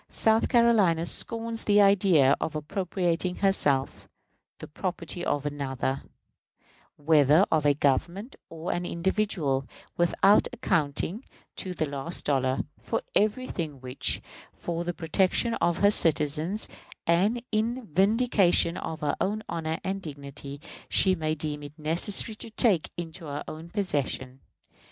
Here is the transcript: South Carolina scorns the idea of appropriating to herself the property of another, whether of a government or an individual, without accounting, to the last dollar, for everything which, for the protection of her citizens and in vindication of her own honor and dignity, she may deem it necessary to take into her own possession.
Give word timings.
South 0.09 0.49
Carolina 0.49 1.05
scorns 1.05 1.65
the 1.65 1.79
idea 1.79 2.35
of 2.41 2.55
appropriating 2.55 3.35
to 3.35 3.41
herself 3.41 4.09
the 4.57 4.67
property 4.67 5.23
of 5.23 5.45
another, 5.45 6.01
whether 6.95 7.45
of 7.51 7.67
a 7.67 7.75
government 7.75 8.35
or 8.49 8.71
an 8.71 8.83
individual, 8.83 9.63
without 9.97 10.47
accounting, 10.51 11.23
to 11.55 11.75
the 11.75 11.85
last 11.87 12.25
dollar, 12.25 12.61
for 12.81 13.03
everything 13.13 13.79
which, 13.79 14.23
for 14.53 14.83
the 14.83 14.91
protection 14.95 15.53
of 15.61 15.77
her 15.77 15.91
citizens 15.91 16.67
and 17.05 17.43
in 17.51 17.85
vindication 17.85 18.77
of 18.77 19.01
her 19.01 19.15
own 19.21 19.43
honor 19.47 19.77
and 19.83 20.01
dignity, 20.01 20.59
she 20.89 21.13
may 21.13 21.35
deem 21.35 21.61
it 21.61 21.77
necessary 21.77 22.33
to 22.33 22.49
take 22.49 22.89
into 22.97 23.25
her 23.25 23.43
own 23.47 23.69
possession. 23.69 24.39